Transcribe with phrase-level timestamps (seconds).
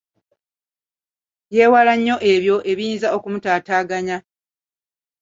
[1.55, 4.17] Yeewala nnyo ebyo ebiyinza okumutaataaganya.